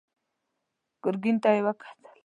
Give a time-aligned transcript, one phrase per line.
[1.03, 1.99] ګرګين ته يې وکتل.